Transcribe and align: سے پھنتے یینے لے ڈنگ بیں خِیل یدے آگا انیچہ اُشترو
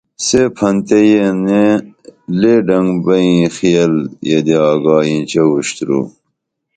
سے 0.25 0.41
پھنتے 0.55 0.99
یینے 1.11 1.65
لے 2.39 2.53
ڈنگ 2.67 2.91
بیں 3.05 3.37
خِیل 3.55 3.93
یدے 4.29 4.57
آگا 4.69 4.97
انیچہ 5.07 5.41
اُشترو 5.51 5.99